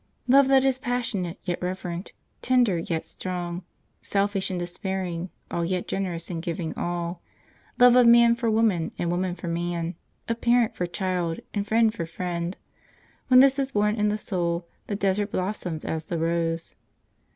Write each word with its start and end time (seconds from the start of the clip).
Love 0.27 0.47
that 0.47 0.65
is 0.65 0.79
passionate 0.79 1.37
yet 1.43 1.61
reverent, 1.61 2.11
tender 2.41 2.79
yet 2.79 3.05
strong, 3.05 3.63
selfish 4.01 4.49
in 4.49 4.57
desiring 4.57 5.29
all 5.51 5.63
yet 5.63 5.87
generous 5.87 6.31
in 6.31 6.41
giving 6.41 6.75
all; 6.75 7.21
love 7.77 7.95
of 7.95 8.07
man 8.07 8.33
for 8.33 8.49
woman 8.49 8.91
and 8.97 9.11
woman 9.11 9.35
for 9.35 9.47
man, 9.47 9.93
of 10.27 10.41
parent 10.41 10.75
for 10.75 10.87
child 10.87 11.39
and 11.53 11.67
friend 11.67 11.93
for 11.93 12.07
friend 12.07 12.57
when 13.27 13.41
this 13.41 13.59
is 13.59 13.73
born 13.73 13.93
in 13.93 14.09
the 14.09 14.17
soul, 14.17 14.65
the 14.87 14.95
desert 14.95 15.31
blossoms 15.31 15.85
as 15.85 16.05
the 16.05 16.17
rose. 16.17 16.75